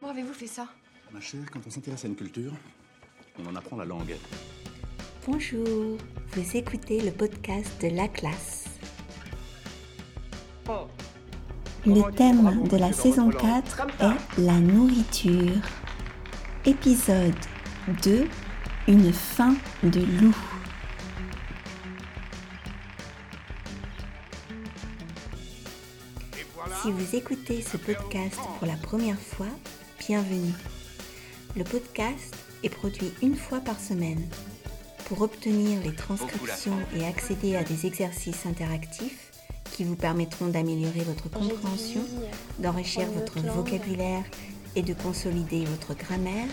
[0.00, 0.66] Comment avez-vous fait ça?
[1.10, 2.52] Ma chère, quand on s'intéresse à une culture,
[3.38, 4.14] on en apprend la langue.
[5.26, 5.96] Bonjour,
[6.32, 8.64] vous écoutez le podcast de la classe.
[11.86, 15.62] Le thème de la saison 4 est la nourriture.
[16.64, 17.34] Épisode
[18.02, 18.28] 2,
[18.88, 20.36] une faim de loup.
[26.82, 29.46] Si vous écoutez ce podcast pour la première fois,
[30.06, 30.52] bienvenue.
[31.56, 34.24] Le podcast est produit une fois par semaine.
[35.08, 39.32] Pour obtenir les transcriptions et accéder à des exercices interactifs
[39.72, 42.02] qui vous permettront d'améliorer votre compréhension,
[42.60, 44.22] d'enrichir votre vocabulaire
[44.76, 46.46] et de consolider votre grammaire,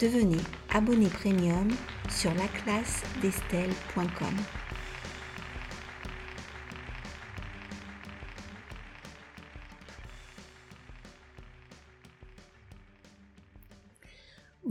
[0.00, 0.38] devenez
[0.72, 1.68] abonné premium
[2.08, 4.36] sur laclassedestelle.com.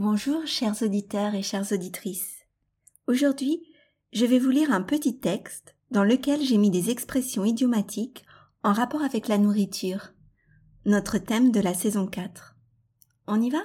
[0.00, 2.46] Bonjour chers auditeurs et chères auditrices.
[3.08, 3.64] Aujourd'hui,
[4.12, 8.24] je vais vous lire un petit texte dans lequel j'ai mis des expressions idiomatiques
[8.62, 10.12] en rapport avec la nourriture,
[10.84, 12.56] notre thème de la saison 4.
[13.26, 13.58] On y va?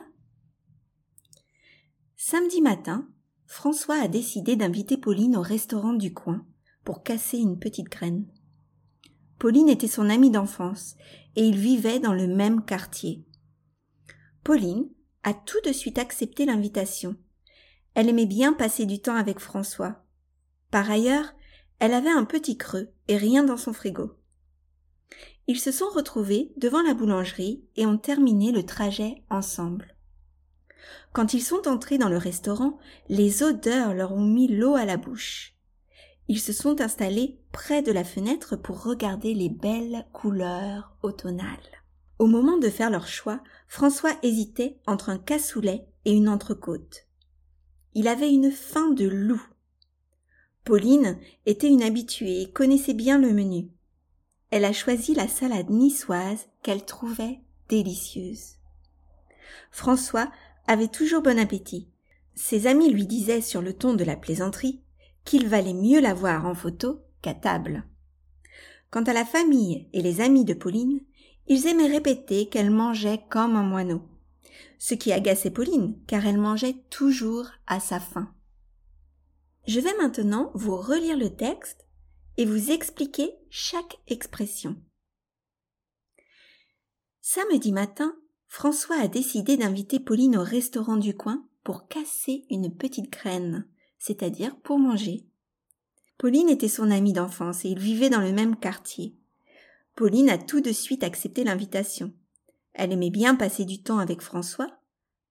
[2.16, 3.08] Samedi matin,
[3.45, 6.47] François a décidé d'inviter Pauline au restaurant du coin
[6.84, 8.25] pour casser une petite graine.
[9.38, 10.95] Pauline était son amie d'enfance
[11.36, 13.23] et ils vivaient dans le même quartier.
[14.44, 14.90] Pauline
[15.24, 17.16] a tout de suite accepté l'invitation.
[17.96, 20.04] Elle aimait bien passer du temps avec François.
[20.72, 21.34] Par ailleurs,
[21.80, 24.18] elle avait un petit creux et rien dans son frigo.
[25.48, 29.96] Ils se sont retrouvés devant la boulangerie et ont terminé le trajet ensemble.
[31.12, 32.78] Quand ils sont entrés dans le restaurant,
[33.10, 35.56] les odeurs leur ont mis l'eau à la bouche.
[36.28, 41.83] Ils se sont installés près de la fenêtre pour regarder les belles couleurs automnales.
[42.19, 47.08] Au moment de faire leur choix, François hésitait entre un cassoulet et une entrecôte.
[47.94, 49.44] Il avait une faim de loup.
[50.64, 53.69] Pauline était une habituée et connaissait bien le menu.
[54.52, 58.57] Elle a choisi la salade niçoise qu'elle trouvait délicieuse.
[59.72, 60.31] François
[60.68, 61.90] avait toujours bon appétit.
[62.35, 64.81] Ses amis lui disaient sur le ton de la plaisanterie
[65.25, 67.84] qu'il valait mieux la voir en photo qu'à table.
[68.91, 71.02] Quant à la famille et les amis de Pauline,
[71.48, 74.02] ils aimaient répéter qu'elle mangeait comme un moineau,
[74.80, 78.34] ce qui agaçait Pauline, car elle mangeait toujours à sa faim.
[79.68, 81.86] Je vais maintenant vous relire le texte
[82.38, 84.76] et vous expliquer chaque expression.
[87.22, 88.16] Samedi matin,
[88.48, 93.68] François a décidé d'inviter Pauline au restaurant du coin pour casser une petite graine,
[93.98, 95.26] c'est-à-dire pour manger.
[96.18, 99.18] Pauline était son amie d'enfance et ils vivaient dans le même quartier.
[99.96, 102.14] Pauline a tout de suite accepté l'invitation.
[102.74, 104.80] Elle aimait bien passer du temps avec François.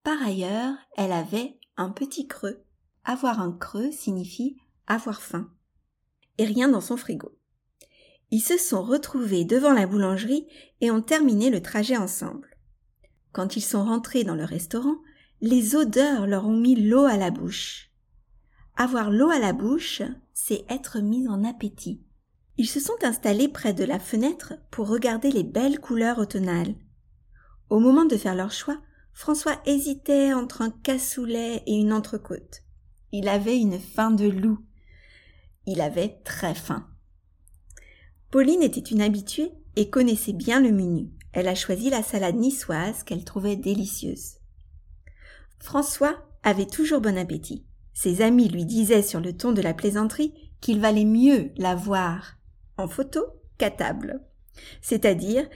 [0.03, 2.63] Par ailleurs, elle avait un petit creux.
[3.03, 4.57] Avoir un creux signifie
[4.87, 5.49] avoir faim.
[6.37, 7.37] Et rien dans son frigo.
[8.31, 10.47] Ils se sont retrouvés devant la boulangerie
[10.81, 12.57] et ont terminé le trajet ensemble.
[13.31, 14.97] Quand ils sont rentrés dans le restaurant,
[15.41, 17.91] les odeurs leur ont mis l'eau à la bouche.
[18.75, 20.01] Avoir l'eau à la bouche,
[20.33, 22.01] c'est être mis en appétit.
[22.57, 26.75] Ils se sont installés près de la fenêtre pour regarder les belles couleurs automnales.
[27.69, 28.79] Au moment de faire leur choix,
[29.11, 32.63] François hésitait entre un cassoulet et une entrecôte.
[33.11, 34.59] Il avait une faim de loup.
[35.65, 36.87] Il avait très faim.
[38.29, 41.11] Pauline était une habituée et connaissait bien le menu.
[41.31, 44.35] Elle a choisi la salade niçoise qu'elle trouvait délicieuse.
[45.59, 47.65] François avait toujours bon appétit.
[47.93, 52.37] Ses amis lui disaient sur le ton de la plaisanterie qu'il valait mieux la voir
[52.77, 53.21] en photo
[53.57, 54.21] qu'à table.
[54.81, 55.49] C'est-à-dire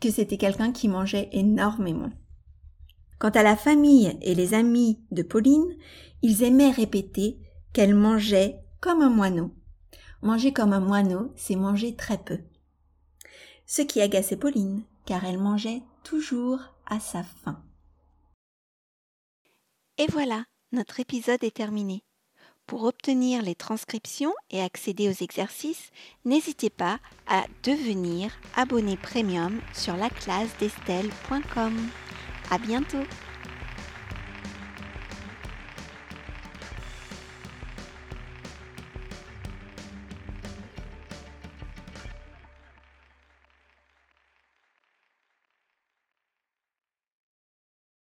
[0.00, 2.10] que c'était quelqu'un qui mangeait énormément.
[3.18, 5.76] Quant à la famille et les amis de Pauline,
[6.22, 7.38] ils aimaient répéter
[7.72, 9.54] qu'elle mangeait comme un moineau.
[10.22, 12.38] Manger comme un moineau, c'est manger très peu.
[13.66, 17.62] Ce qui agaçait Pauline, car elle mangeait toujours à sa faim.
[19.98, 22.04] Et voilà, notre épisode est terminé.
[22.72, 25.90] Pour obtenir les transcriptions et accéder aux exercices,
[26.24, 31.76] n'hésitez pas à devenir abonné premium sur laclasdestelle.com.
[32.50, 33.04] À bientôt!